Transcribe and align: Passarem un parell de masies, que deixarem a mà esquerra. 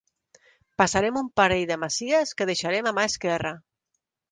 Passarem 0.81 1.19
un 1.21 1.29
parell 1.41 1.67
de 1.73 1.77
masies, 1.83 2.33
que 2.41 2.49
deixarem 2.53 2.91
a 2.93 2.97
mà 3.01 3.07
esquerra. 3.13 3.55